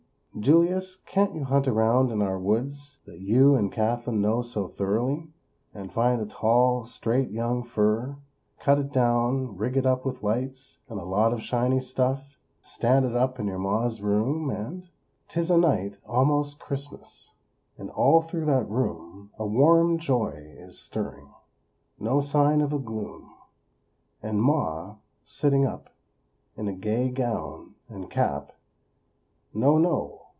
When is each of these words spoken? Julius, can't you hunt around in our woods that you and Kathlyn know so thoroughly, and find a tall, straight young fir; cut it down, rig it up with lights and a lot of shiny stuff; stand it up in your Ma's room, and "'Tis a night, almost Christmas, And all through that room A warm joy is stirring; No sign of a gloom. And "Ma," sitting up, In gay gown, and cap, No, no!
Julius, 0.39 0.95
can't 1.05 1.35
you 1.35 1.43
hunt 1.43 1.67
around 1.67 2.09
in 2.09 2.21
our 2.21 2.39
woods 2.39 2.99
that 3.05 3.19
you 3.19 3.53
and 3.53 3.69
Kathlyn 3.71 4.21
know 4.21 4.41
so 4.41 4.65
thoroughly, 4.65 5.27
and 5.73 5.91
find 5.91 6.21
a 6.21 6.25
tall, 6.25 6.85
straight 6.85 7.31
young 7.31 7.63
fir; 7.63 8.17
cut 8.57 8.79
it 8.79 8.93
down, 8.93 9.57
rig 9.57 9.75
it 9.75 9.85
up 9.85 10.05
with 10.05 10.23
lights 10.23 10.77
and 10.87 10.97
a 10.97 11.03
lot 11.05 11.33
of 11.33 11.43
shiny 11.43 11.81
stuff; 11.81 12.37
stand 12.61 13.03
it 13.05 13.13
up 13.13 13.41
in 13.41 13.47
your 13.47 13.59
Ma's 13.59 14.01
room, 14.01 14.49
and 14.49 14.87
"'Tis 15.27 15.51
a 15.51 15.57
night, 15.57 15.97
almost 16.07 16.59
Christmas, 16.61 17.33
And 17.77 17.89
all 17.91 18.21
through 18.21 18.45
that 18.45 18.69
room 18.69 19.31
A 19.37 19.45
warm 19.45 19.97
joy 19.97 20.31
is 20.57 20.79
stirring; 20.79 21.29
No 21.99 22.21
sign 22.21 22.61
of 22.61 22.71
a 22.71 22.79
gloom. 22.79 23.31
And 24.23 24.41
"Ma," 24.41 24.95
sitting 25.25 25.67
up, 25.67 25.89
In 26.55 26.79
gay 26.79 27.09
gown, 27.09 27.75
and 27.89 28.09
cap, 28.09 28.53
No, 29.53 29.77
no! 29.77 30.19